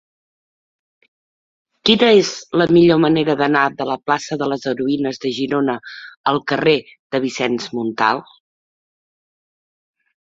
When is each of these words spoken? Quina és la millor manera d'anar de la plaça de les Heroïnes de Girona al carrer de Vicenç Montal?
Quina 1.89 2.07
és 2.21 2.29
la 2.61 2.65
millor 2.77 2.97
manera 3.03 3.35
d'anar 3.41 3.65
de 3.81 3.87
la 3.89 3.97
plaça 4.09 4.37
de 4.43 4.47
les 4.53 4.65
Heroïnes 4.71 5.21
de 5.25 5.33
Girona 5.39 5.75
al 6.33 6.41
carrer 6.53 6.75
de 7.17 7.21
Vicenç 7.27 7.69
Montal? 7.81 8.23